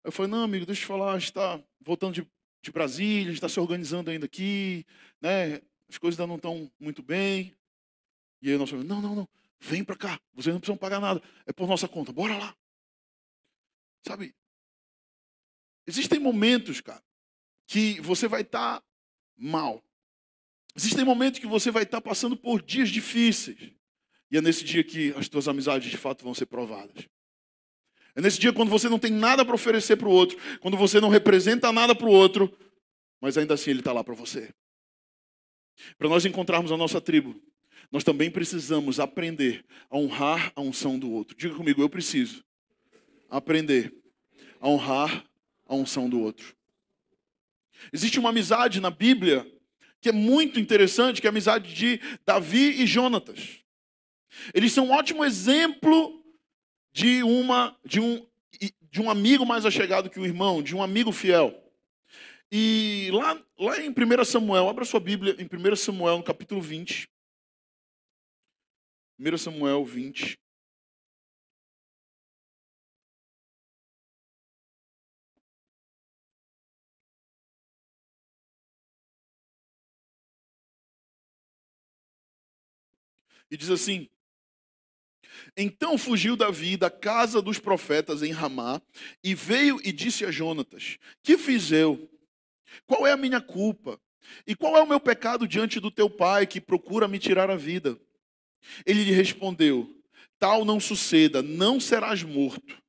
[0.03, 2.27] Eu falei, não, amigo, deixa eu te falar, a gente está voltando de,
[2.63, 4.87] de Brasília, a gente está se organizando ainda aqui,
[5.21, 5.61] né?
[5.89, 7.55] As coisas ainda não estão muito bem.
[8.41, 9.29] E aí nós falamos, não, não, não,
[9.61, 12.57] vem para cá, vocês não precisam pagar nada, é por nossa conta, bora lá.
[14.07, 14.35] Sabe,
[15.87, 17.03] existem momentos, cara,
[17.67, 18.87] que você vai estar tá
[19.37, 19.83] mal.
[20.77, 23.73] Existem momentos que você vai estar tá passando por dias difíceis.
[24.31, 27.09] E é nesse dia que as tuas amizades de fato vão ser provadas.
[28.17, 31.01] É nesse dia quando você não tem nada para oferecer para o outro, quando você
[31.01, 32.53] não representa nada para o outro,
[33.21, 34.53] mas ainda assim ele está lá para você.
[35.99, 37.41] Para nós encontrarmos a nossa tribo,
[37.91, 41.37] nós também precisamos aprender a honrar a unção do outro.
[41.37, 42.45] Diga comigo, eu preciso
[43.29, 43.95] aprender
[44.61, 45.25] a honrar
[45.67, 46.57] a unção do outro.
[47.93, 49.51] Existe uma amizade na Bíblia
[50.01, 53.61] que é muito interessante, que é a amizade de Davi e Jonatas.
[54.53, 56.23] Eles são um ótimo exemplo
[56.93, 58.27] de, uma, de, um,
[58.83, 61.59] de um amigo mais achegado que o irmão, de um amigo fiel.
[62.53, 67.09] E lá, lá em 1 Samuel, abra sua Bíblia em 1 Samuel, no capítulo 20.
[69.19, 70.39] 1 Samuel 20.
[83.51, 84.09] E diz assim:
[85.57, 88.81] Então fugiu Davi da casa dos profetas em Ramá
[89.23, 92.11] e veio e disse a Jonatas: Que fiz eu?
[92.87, 94.01] Qual é a minha culpa?
[94.47, 97.57] E qual é o meu pecado diante do teu pai que procura me tirar a
[97.57, 97.99] vida?
[98.87, 99.95] Ele lhe respondeu:
[100.39, 102.83] Tal não suceda, não serás morto.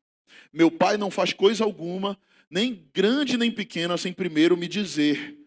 [0.51, 2.17] Meu pai não faz coisa alguma,
[2.49, 5.37] nem grande nem pequena, sem primeiro me dizer.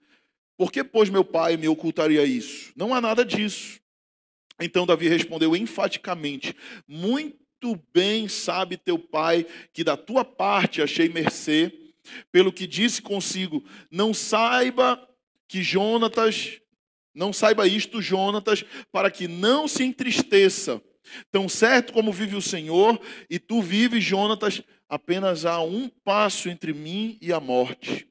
[0.56, 2.72] Por que, pois, meu pai me ocultaria isso?
[2.76, 3.77] Não há nada disso.
[4.60, 6.54] Então Davi respondeu enfaticamente:
[6.86, 11.72] Muito bem sabe teu pai que da tua parte achei mercê,
[12.32, 15.08] pelo que disse consigo: Não saiba
[15.46, 16.60] que Jonatas,
[17.14, 20.82] não saiba isto, Jonatas, para que não se entristeça.
[21.30, 26.74] Tão certo como vive o Senhor, e tu vives, Jonatas, apenas há um passo entre
[26.74, 28.06] mim e a morte.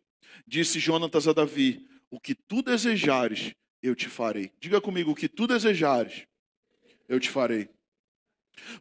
[0.48, 4.52] Disse Jonatas a Davi: O que tu desejares, eu te farei.
[4.60, 6.26] Diga comigo: O que tu desejares,
[7.08, 7.70] eu te farei.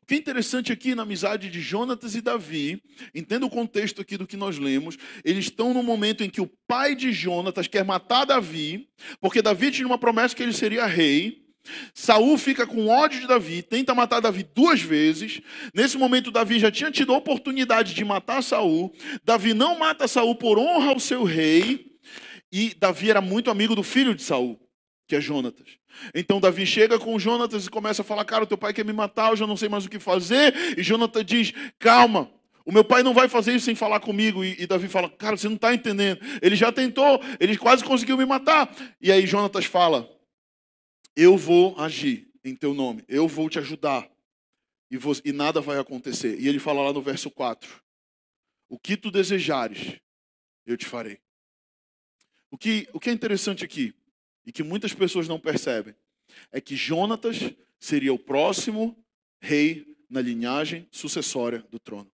[0.03, 2.83] O que é interessante aqui na amizade de Jonatas e Davi,
[3.15, 6.51] entenda o contexto aqui do que nós lemos, eles estão no momento em que o
[6.67, 8.89] pai de Jonatas quer matar Davi,
[9.21, 11.45] porque Davi tinha uma promessa que ele seria rei.
[11.93, 15.41] Saul fica com ódio de Davi, tenta matar Davi duas vezes.
[15.75, 18.95] Nesse momento, Davi já tinha tido a oportunidade de matar Saul.
[19.25, 21.97] Davi não mata Saul por honra ao seu rei.
[22.53, 24.59] E Davi era muito amigo do filho de Saul,
[25.07, 25.79] que é Jonatas.
[26.15, 29.31] Então Davi chega com Jonatas e começa a falar: Cara, teu pai quer me matar,
[29.31, 30.55] eu já não sei mais o que fazer.
[30.79, 32.31] E Jonatas diz: Calma,
[32.65, 34.45] o meu pai não vai fazer isso sem falar comigo.
[34.45, 36.21] E, e Davi fala: Cara, você não está entendendo.
[36.43, 38.75] Ele já tentou, ele quase conseguiu me matar.
[39.01, 40.11] E aí Jonatas fala:
[41.15, 44.09] Eu vou agir em teu nome, eu vou te ajudar.
[44.89, 46.39] E, vou, e nada vai acontecer.
[46.39, 47.83] E ele fala lá no verso 4:
[48.69, 50.01] O que tu desejares,
[50.67, 51.21] eu te farei.
[52.51, 53.95] O que, o que é interessante aqui?
[54.47, 55.95] E que muitas pessoas não percebem
[56.53, 57.39] é que Jonatas
[57.79, 58.97] seria o próximo
[59.41, 62.11] rei na linhagem sucessória do trono.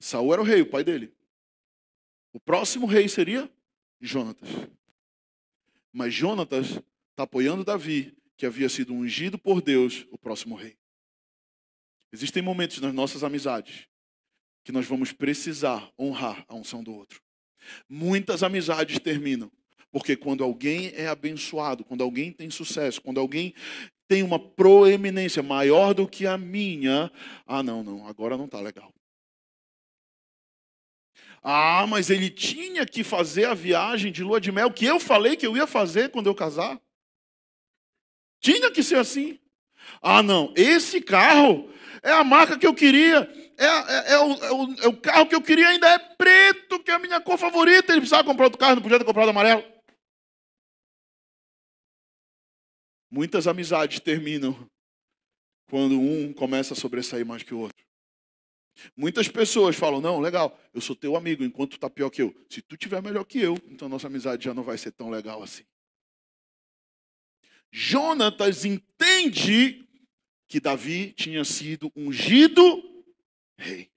[0.00, 1.12] Saul era o rei, o pai dele.
[2.32, 3.50] O próximo rei seria
[4.00, 4.48] Jonatas.
[5.92, 6.80] Mas Jonatas
[7.10, 10.78] está apoiando Davi, que havia sido ungido por Deus, o próximo rei.
[12.12, 13.88] Existem momentos nas nossas amizades
[14.62, 17.20] que nós vamos precisar honrar a unção do outro.
[17.88, 19.50] Muitas amizades terminam
[19.90, 23.54] porque quando alguém é abençoado, quando alguém tem sucesso, quando alguém
[24.06, 27.10] tem uma proeminência maior do que a minha,
[27.46, 28.92] ah, não, não, agora não está legal.
[31.42, 35.36] Ah, mas ele tinha que fazer a viagem de lua de mel que eu falei
[35.36, 36.80] que eu ia fazer quando eu casar.
[38.40, 39.38] Tinha que ser assim.
[40.02, 41.70] Ah, não, esse carro
[42.02, 45.26] é a marca que eu queria, é, é, é, o, é, o, é, o, carro
[45.26, 47.92] que eu queria, ainda é preto, que é a minha cor favorita.
[47.92, 49.64] Ele precisava comprar outro carro, não podia ter comprado amarelo.
[53.10, 54.68] Muitas amizades terminam
[55.68, 57.86] quando um começa a sobressair mais que o outro.
[58.96, 62.34] Muitas pessoas falam: não, legal, eu sou teu amigo enquanto tu tá pior que eu.
[62.48, 65.42] Se tu tiver melhor que eu, então nossa amizade já não vai ser tão legal
[65.42, 65.64] assim.
[67.70, 69.86] Jonatas entende
[70.48, 72.62] que Davi tinha sido ungido
[73.58, 73.90] rei.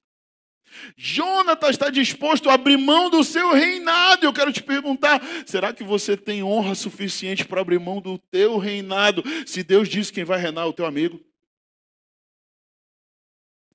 [0.95, 4.25] Jonatas está disposto a abrir mão do seu reinado.
[4.25, 8.57] Eu quero te perguntar: será que você tem honra suficiente para abrir mão do teu
[8.57, 9.23] reinado?
[9.45, 11.19] Se Deus diz quem vai reinar é o teu amigo.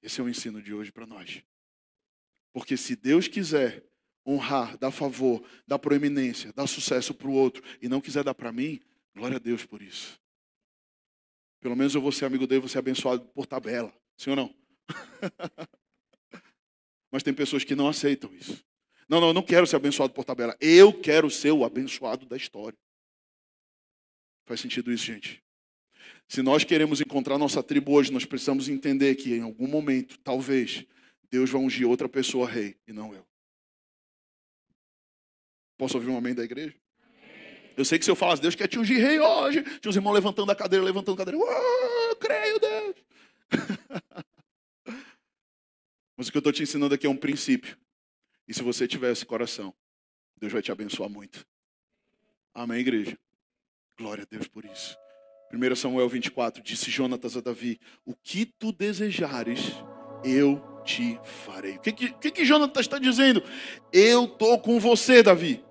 [0.03, 1.43] Esse é o ensino de hoje para nós.
[2.53, 3.85] Porque se Deus quiser
[4.27, 8.53] honrar, dar favor, dar proeminência, dar sucesso para o outro e não quiser dar para
[8.53, 8.81] mim,
[9.15, 10.19] glória a Deus por isso.
[11.61, 13.93] Pelo menos eu vou ser amigo dele, vou ser abençoado por tabela.
[14.17, 14.55] Sim ou não?
[17.17, 18.63] Mas tem pessoas que não aceitam isso.
[19.09, 20.55] Não, não, eu não quero ser abençoado por tabela.
[20.61, 22.77] Eu quero ser o abençoado da história.
[24.45, 25.43] Faz sentido isso, gente?
[26.29, 30.85] Se nós queremos encontrar nossa tribo hoje, nós precisamos entender que em algum momento, talvez,
[31.31, 33.27] Deus vai ungir outra pessoa rei e não eu.
[35.79, 36.75] Posso ouvir um amém da igreja?
[37.79, 40.13] Eu sei que se eu falasse, Deus quer te ungir rei hoje, tinha os irmãos
[40.13, 41.43] levantando a cadeira, levantando a cadeira.
[41.43, 42.97] Oh, creio, Deus.
[46.17, 47.77] Mas o que eu estou te ensinando aqui é um princípio.
[48.49, 49.75] E se você tiver esse coração,
[50.39, 51.47] Deus vai te abençoar muito.
[52.55, 53.19] Amém, igreja?
[53.99, 54.97] Glória a Deus por isso.
[55.53, 59.61] 1 Samuel 24, disse Jonatas a Davi: O que tu desejares,
[60.25, 61.77] eu te farei.
[61.77, 63.43] O que, que, que, Jonatas está dizendo?
[63.93, 65.65] Eu estou com você, Davi.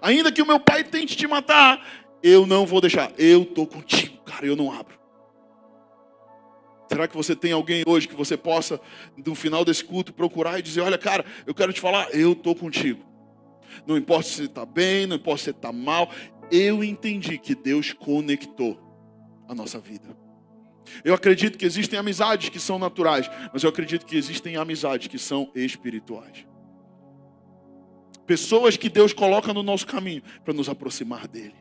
[0.00, 3.12] Ainda que o meu pai tente te matar, eu não vou deixar.
[3.18, 4.97] Eu estou contigo, cara, eu não abro.
[6.88, 8.80] Será que você tem alguém hoje que você possa,
[9.24, 12.54] no final desse culto, procurar e dizer: Olha, cara, eu quero te falar, eu estou
[12.54, 13.04] contigo.
[13.86, 16.10] Não importa se está bem, não importa se está mal.
[16.50, 18.80] Eu entendi que Deus conectou
[19.46, 20.16] a nossa vida.
[21.04, 25.18] Eu acredito que existem amizades que são naturais, mas eu acredito que existem amizades que
[25.18, 26.46] são espirituais.
[28.26, 31.54] Pessoas que Deus coloca no nosso caminho para nos aproximar dele.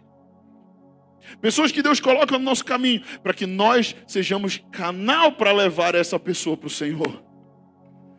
[1.42, 6.20] Pessoas que Deus coloca no nosso caminho para que nós sejamos canal para levar essa
[6.20, 7.24] pessoa para o Senhor.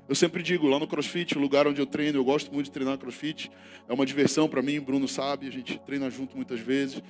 [0.08, 2.72] Eu sempre digo, lá no CrossFit, o lugar onde eu treino, eu gosto muito de
[2.72, 3.50] treinar CrossFit.
[3.86, 7.02] É uma diversão para mim, Bruno sabe, a gente treina junto muitas vezes.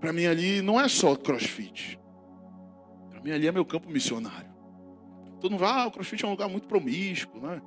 [0.00, 1.98] Para mim ali não é só CrossFit.
[3.10, 4.48] Para mim ali é meu campo missionário.
[5.40, 7.60] Todo mundo vai, ah, o CrossFit é um lugar muito promíscuo, né?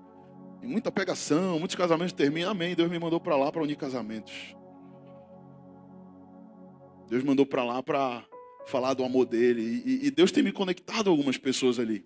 [0.59, 2.51] Tem muita pegação, muitos casamentos terminam.
[2.51, 2.75] Amém.
[2.75, 4.55] Deus me mandou para lá para unir casamentos.
[7.11, 8.23] Deus mandou para lá para
[8.65, 9.83] falar do amor dele.
[9.85, 12.05] E, e, Deus tem me conectado a algumas pessoas ali.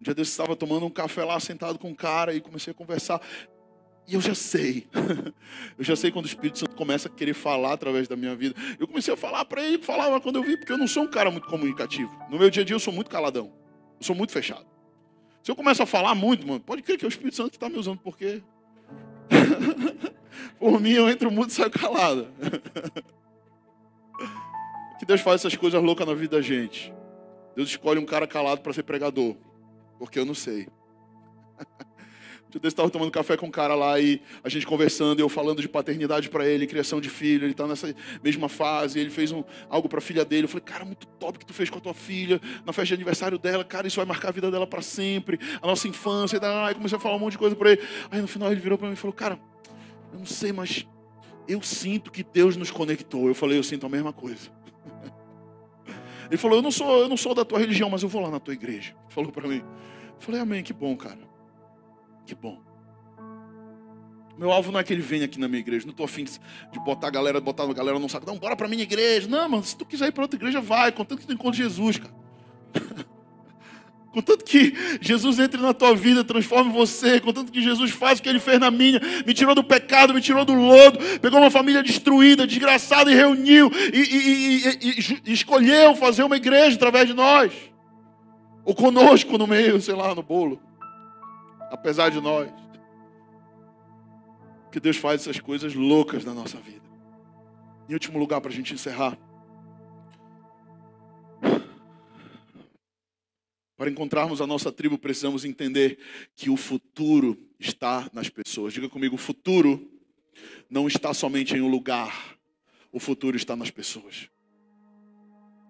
[0.00, 2.74] Um dia desse estava tomando um café lá, sentado com um cara, e comecei a
[2.74, 3.20] conversar.
[4.08, 4.86] E eu já sei.
[5.76, 8.54] eu já sei quando o Espírito Santo começa a querer falar através da minha vida.
[8.80, 11.10] Eu comecei a falar para ele, falava quando eu vi, porque eu não sou um
[11.10, 12.10] cara muito comunicativo.
[12.30, 13.52] No meu dia a dia eu sou muito caladão.
[14.00, 14.64] Eu sou muito fechado.
[15.42, 17.56] Se eu começo a falar muito, mano, pode crer que é o Espírito Santo que
[17.56, 18.42] está me usando, porque.
[20.58, 22.28] Por mim eu entro muito saio calado.
[24.98, 26.92] que Deus faz essas coisas loucas na vida da gente.
[27.54, 29.36] Deus escolhe um cara calado para ser pregador.
[29.98, 30.68] Porque eu não sei.
[32.62, 35.68] Eu estava tomando café com um cara lá e a gente conversando, eu falando de
[35.68, 39.88] paternidade para ele, criação de filho, ele está nessa mesma fase, ele fez um, algo
[39.88, 40.44] para a filha dele.
[40.44, 42.94] Eu falei, cara, muito top que tu fez com a tua filha, na festa de
[42.94, 46.38] aniversário dela, cara, isso vai marcar a vida dela para sempre, a nossa infância.
[46.64, 47.82] Aí comecei a falar um monte de coisa para ele.
[48.08, 49.36] Aí no final ele virou para mim e falou, cara,
[50.12, 50.86] eu não sei, mas
[51.48, 53.26] eu sinto que Deus nos conectou.
[53.26, 54.48] Eu falei, eu sinto a mesma coisa.
[56.26, 58.30] Ele falou, eu não sou, eu não sou da tua religião, mas eu vou lá
[58.30, 58.94] na tua igreja.
[59.08, 59.58] Falou para mim.
[59.58, 61.20] Eu falei, amém, que bom, cara.
[62.26, 62.60] Que bom.
[64.36, 65.86] Meu alvo não é que ele venha aqui na minha igreja.
[65.86, 68.26] Não estou afim de botar a galera, botar a galera num saco.
[68.26, 69.28] Não, bora para minha igreja.
[69.28, 70.90] Não, mano, se tu quiser ir para outra igreja, vai.
[70.90, 72.14] Contanto que tu encontre Jesus, cara.
[74.14, 77.18] Contanto que Jesus entre na tua vida, transforme você.
[77.18, 79.00] Contanto que Jesus faz o que ele fez na minha.
[79.26, 81.00] Me tirou do pecado, me tirou do lodo.
[81.20, 83.68] Pegou uma família destruída, desgraçada e reuniu.
[83.92, 87.52] E, e, e, e escolheu fazer uma igreja através de nós.
[88.64, 90.60] Ou conosco no meio, sei lá, no bolo.
[91.72, 92.48] Apesar de nós.
[94.70, 96.84] Que Deus faz essas coisas loucas na nossa vida.
[97.88, 99.18] Em último lugar, para a gente encerrar.
[103.84, 105.98] Para encontrarmos a nossa tribo, precisamos entender
[106.34, 108.72] que o futuro está nas pessoas.
[108.72, 109.92] Diga comigo: o futuro
[110.70, 112.38] não está somente em um lugar,
[112.90, 114.30] o futuro está nas pessoas.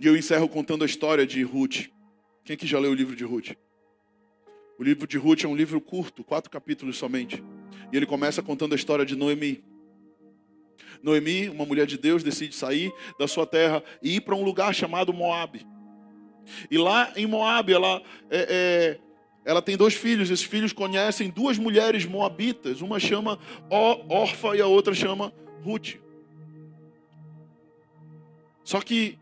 [0.01, 1.89] E eu encerro contando a história de Ruth.
[2.45, 3.57] Quem que já leu o livro de Ruth?
[4.79, 7.43] O livro de Ruth é um livro curto, quatro capítulos somente.
[7.93, 9.65] E ele começa contando a história de Noemi.
[11.03, 14.73] Noemi, uma mulher de Deus, decide sair da sua terra e ir para um lugar
[14.73, 15.74] chamado Moabe.
[16.71, 18.99] E lá em Moab, ela é, é,
[19.45, 20.31] ela tem dois filhos.
[20.31, 22.81] Esses filhos conhecem duas mulheres moabitas.
[22.81, 23.39] Uma chama
[23.71, 25.33] Orfa e a outra chama
[25.63, 25.97] Ruth.
[28.65, 29.19] Só que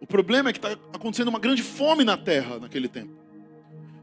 [0.00, 3.12] o problema é que está acontecendo uma grande fome na terra naquele tempo.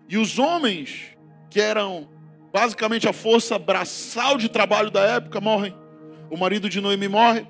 [0.09, 1.15] E os homens,
[1.49, 2.09] que eram
[2.51, 5.75] basicamente a força braçal de trabalho da época, morrem.
[6.29, 7.45] O marido de Noemi morre.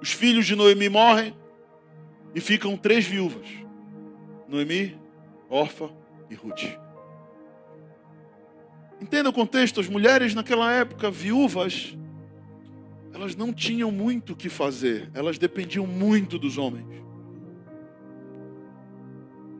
[0.00, 1.34] Os filhos de Noemi morrem.
[2.36, 3.48] E ficam três viúvas:
[4.46, 4.94] Noemi,
[5.48, 5.88] Orfa
[6.28, 6.64] e Ruth.
[9.00, 11.96] Entenda o contexto: as mulheres naquela época, viúvas,
[13.14, 17.02] elas não tinham muito o que fazer, elas dependiam muito dos homens.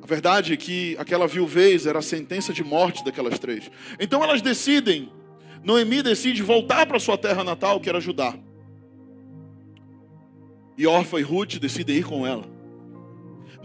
[0.02, 3.70] A verdade é que aquela viuvez era a sentença de morte daquelas três.
[3.98, 5.10] Então elas decidem,
[5.64, 8.34] Noemi decide voltar para sua terra natal, que era Judá.
[10.76, 12.55] E Orfa e Ruth decidem ir com ela.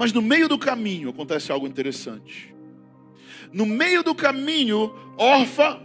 [0.01, 2.51] Mas no meio do caminho acontece algo interessante.
[3.53, 5.79] No meio do caminho, Orfa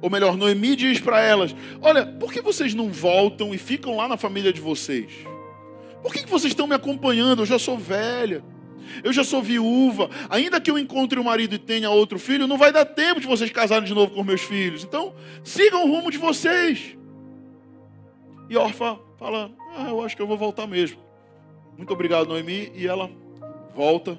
[0.00, 4.06] ou melhor, Noemi diz para elas: Olha, por que vocês não voltam e ficam lá
[4.06, 5.10] na família de vocês?
[6.00, 7.42] Por que, vocês estão me acompanhando?
[7.42, 8.44] Eu já sou velha,
[9.02, 10.08] eu já sou viúva.
[10.30, 13.26] Ainda que eu encontre um marido e tenha outro filho, não vai dar tempo de
[13.26, 14.84] vocês casarem de novo com meus filhos.
[14.84, 16.96] Então, sigam o rumo de vocês.
[18.48, 21.00] E Orfa fala: Ah, eu acho que eu vou voltar mesmo.
[21.76, 22.70] Muito obrigado, Noemi.
[22.76, 23.10] E ela
[23.78, 24.18] volta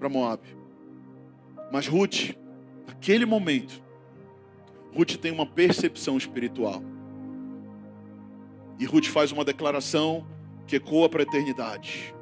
[0.00, 0.42] para Moab.
[1.70, 2.34] Mas Ruth,
[2.88, 3.80] naquele momento,
[4.92, 6.82] Ruth tem uma percepção espiritual.
[8.76, 10.26] E Ruth faz uma declaração
[10.66, 12.12] que ecoa para a eternidade.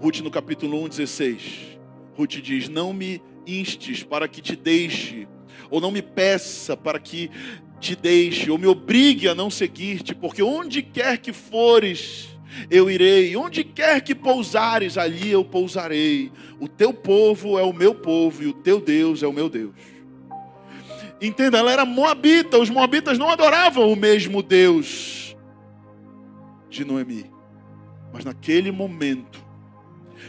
[0.00, 1.78] Ruth no capítulo 1, 16.
[2.16, 5.28] Ruth diz: Não me instes para que te deixe,
[5.70, 7.30] ou não me peça para que
[7.78, 12.37] te deixe, ou me obrigue a não seguir-te, porque onde quer que fores,
[12.70, 16.32] eu irei, onde quer que pousares, ali eu pousarei.
[16.58, 19.74] O teu povo é o meu povo, e o teu Deus é o meu Deus.
[21.20, 22.58] Entenda, ela era moabita.
[22.58, 25.36] Os moabitas não adoravam o mesmo Deus
[26.70, 27.30] de Noemi.
[28.12, 29.44] Mas naquele momento,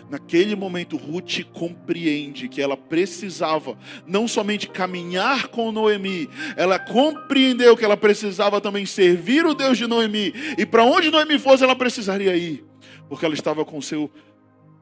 [0.10, 7.86] naquele momento, Ruth compreende que ela precisava não somente caminhar com Noemi, ela compreendeu que
[7.86, 10.34] ela precisava também servir o Deus de Noemi.
[10.58, 12.66] E para onde Noemi fosse, ela precisaria ir,
[13.08, 14.12] porque ela estava com seu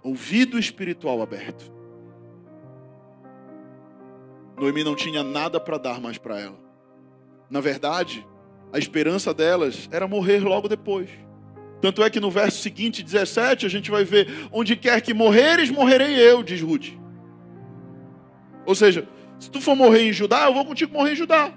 [0.03, 1.71] ouvido espiritual aberto.
[4.57, 6.57] Noemi não tinha nada para dar mais para ela.
[7.49, 8.25] Na verdade,
[8.73, 11.09] a esperança delas era morrer logo depois.
[11.81, 15.69] Tanto é que no verso seguinte, 17, a gente vai ver: onde quer que morreres,
[15.69, 16.89] morrerei eu, diz Ruth.
[18.65, 19.07] Ou seja,
[19.39, 21.53] se tu for morrer em Judá, eu vou contigo morrer em Judá.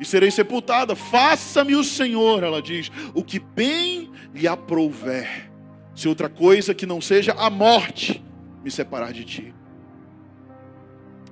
[0.00, 0.96] E serei sepultada.
[0.96, 5.50] Faça-me o Senhor, ela diz, o que bem lhe aprouver.
[5.94, 8.24] Se outra coisa que não seja a morte
[8.64, 9.54] me separar de ti.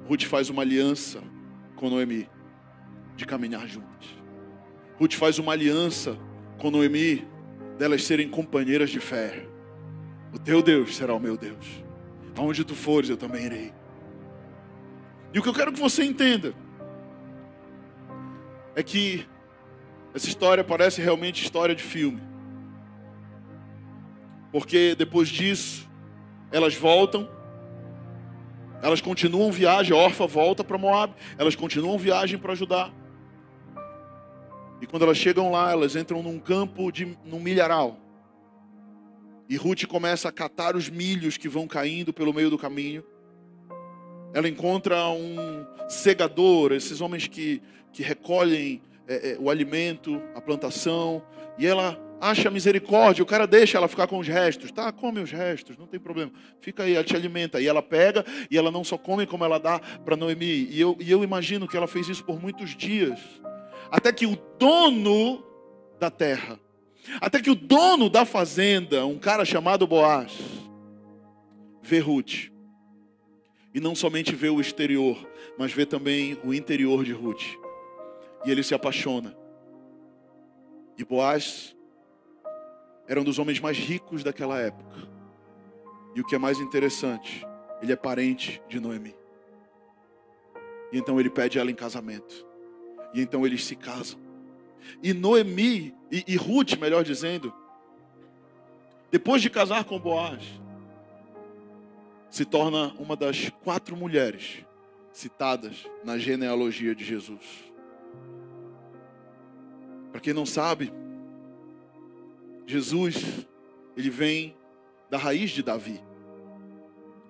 [0.07, 1.23] Ruth faz uma aliança
[1.77, 2.29] com Noemi
[3.17, 4.09] de caminhar juntas.
[4.99, 6.19] Ruth faz uma aliança
[6.59, 7.27] com Noemi
[7.79, 9.47] delas serem companheiras de fé.
[10.33, 11.67] O teu Deus será o meu Deus.
[12.37, 13.73] Aonde tu fores, eu também irei.
[15.33, 16.55] E o que eu quero que você entenda
[18.75, 19.27] é que
[20.15, 22.23] essa história parece realmente história de filme.
[24.53, 25.89] Porque depois disso,
[26.51, 27.29] elas voltam
[28.83, 32.91] elas continuam viagem, a órfã volta para Moab, elas continuam viagem para Judá.
[34.81, 37.99] E quando elas chegam lá, elas entram num campo de num milharal.
[39.49, 43.03] E Ruth começa a catar os milhos que vão caindo pelo meio do caminho.
[44.35, 47.63] Ela encontra um segador, esses homens que,
[47.93, 51.23] que recolhem é, é, o alimento, a plantação,
[51.57, 54.71] e ela acha misericórdia, o cara deixa ela ficar com os restos.
[54.71, 56.31] Tá, come os restos, não tem problema.
[56.61, 57.61] Fica aí, ela te alimenta.
[57.61, 60.69] E ela pega, e ela não só come como ela dá para Noemi.
[60.71, 63.19] E eu, e eu imagino que ela fez isso por muitos dias.
[63.91, 65.43] Até que o dono
[65.99, 66.59] da terra,
[67.21, 70.39] até que o dono da fazenda, um cara chamado Boaz,
[71.83, 72.51] vê Ruth.
[73.75, 75.17] E não somente vê o exterior,
[75.59, 77.45] mas vê também o interior de Ruth.
[78.45, 79.37] E ele se apaixona.
[80.97, 81.77] E Boaz
[83.07, 85.09] era um dos homens mais ricos daquela época.
[86.15, 87.47] E o que é mais interessante,
[87.81, 89.15] ele é parente de Noemi.
[90.93, 92.48] E então ele pede ela em casamento.
[93.15, 94.19] E então eles se casam.
[95.03, 97.53] E Noemi, e, e Ruth, melhor dizendo,
[99.11, 100.43] depois de casar com Boaz,
[102.31, 104.65] se torna uma das quatro mulheres
[105.13, 107.43] citadas na genealogia de Jesus.
[110.13, 110.93] Para quem não sabe,
[112.67, 113.47] Jesus,
[113.97, 114.57] ele vem
[115.11, 116.01] da raiz de Davi.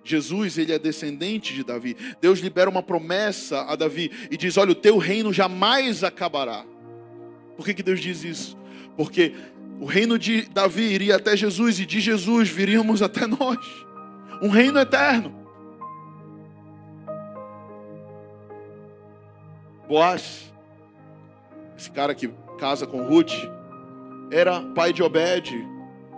[0.03, 1.95] Jesus, ele é descendente de Davi.
[2.21, 6.65] Deus libera uma promessa a Davi e diz: Olha, o teu reino jamais acabará.
[7.55, 8.57] Por que, que Deus diz isso?
[8.95, 9.33] Porque
[9.79, 13.59] o reino de Davi iria até Jesus e de Jesus viríamos até nós.
[14.41, 15.35] Um reino eterno.
[19.87, 20.53] Boaz,
[21.77, 22.29] esse cara que
[22.59, 23.33] casa com Ruth,
[24.31, 25.67] era pai de Obed,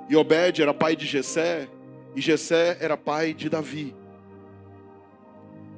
[0.09, 1.69] e Obed era pai de Jessé,
[2.15, 3.95] e Jessé era pai de Davi.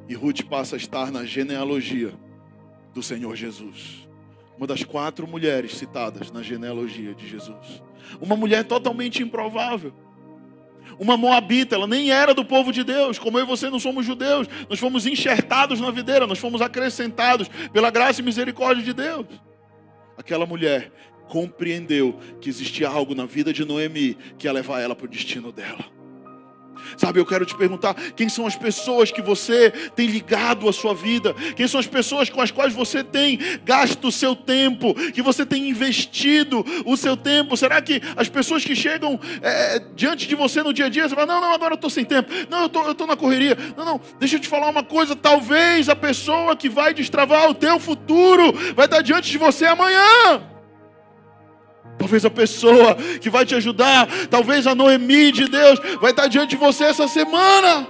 [0.07, 2.13] E Ruth passa a estar na genealogia
[2.93, 4.07] do Senhor Jesus.
[4.57, 7.81] Uma das quatro mulheres citadas na genealogia de Jesus.
[8.21, 9.93] Uma mulher totalmente improvável.
[10.99, 14.05] Uma moabita, ela nem era do povo de Deus, como eu e você não somos
[14.05, 19.25] judeus, nós fomos enxertados na videira, nós fomos acrescentados pela graça e misericórdia de Deus.
[20.17, 20.91] Aquela mulher
[21.27, 25.51] compreendeu que existia algo na vida de Noemi que ia levar ela para o destino
[25.51, 26.02] dela.
[26.97, 30.93] Sabe, eu quero te perguntar: quem são as pessoas que você tem ligado a sua
[30.93, 31.33] vida?
[31.55, 34.93] Quem são as pessoas com as quais você tem gasto o seu tempo?
[35.11, 37.57] Que você tem investido o seu tempo?
[37.57, 41.15] Será que as pessoas que chegam é, diante de você no dia a dia, você
[41.15, 43.57] fala: não, não, agora eu estou sem tempo, não, eu estou na correria.
[43.77, 47.53] Não, não, deixa eu te falar uma coisa: talvez a pessoa que vai destravar o
[47.53, 50.52] teu futuro vai estar diante de você amanhã.
[52.03, 56.49] Talvez a pessoa que vai te ajudar, talvez a Noemi de Deus, vai estar diante
[56.49, 57.87] de você essa semana.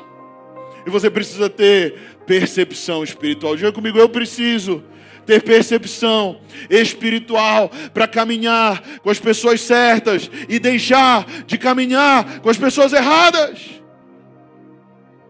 [0.86, 1.96] E você precisa ter
[2.28, 3.56] percepção espiritual.
[3.56, 4.84] Diga comigo, eu preciso
[5.26, 12.58] ter percepção espiritual para caminhar com as pessoas certas e deixar de caminhar com as
[12.58, 13.82] pessoas erradas.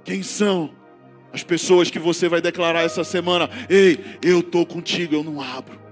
[0.03, 0.71] Quem são
[1.31, 3.49] as pessoas que você vai declarar essa semana?
[3.69, 5.82] Ei, eu estou contigo, eu não abro.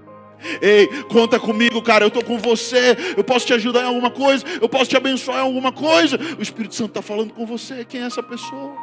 [0.60, 2.04] Ei, conta comigo, cara.
[2.04, 2.96] Eu estou com você.
[3.16, 4.44] Eu posso te ajudar em alguma coisa.
[4.60, 6.18] Eu posso te abençoar em alguma coisa.
[6.38, 7.84] O Espírito Santo está falando com você.
[7.84, 8.74] Quem é essa pessoa?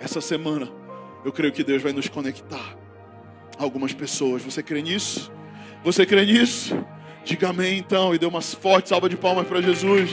[0.00, 0.68] Essa semana,
[1.24, 2.76] eu creio que Deus vai nos conectar
[3.58, 4.42] a algumas pessoas.
[4.42, 5.30] Você crê nisso?
[5.84, 6.76] Você crê nisso?
[7.24, 10.10] Diga amém então e dê uma forte salva de palmas para Jesus.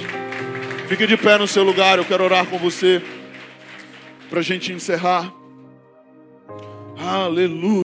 [0.87, 1.97] Fique de pé no seu lugar.
[1.97, 3.01] Eu quero orar com você
[4.29, 5.33] para a gente encerrar.
[6.97, 7.67] Aleluia.